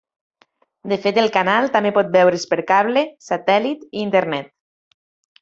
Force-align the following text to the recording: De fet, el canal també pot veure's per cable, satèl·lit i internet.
De 0.93 0.97
fet, 1.03 1.19
el 1.23 1.29
canal 1.35 1.69
també 1.75 1.91
pot 1.97 2.09
veure's 2.15 2.47
per 2.55 2.59
cable, 2.73 3.05
satèl·lit 3.27 3.87
i 3.93 4.03
internet. 4.07 4.51